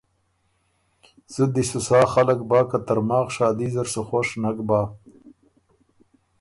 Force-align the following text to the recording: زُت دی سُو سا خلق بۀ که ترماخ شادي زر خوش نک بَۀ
زُت 1.33 1.49
دی 1.55 1.63
سُو 1.69 1.79
سا 1.87 1.99
خلق 2.13 2.39
بۀ 2.49 2.59
که 2.69 2.77
ترماخ 2.85 3.27
شادي 3.35 3.67
زر 3.75 3.87
خوش 4.09 4.27
نک 4.41 4.57
بَۀ 4.67 4.81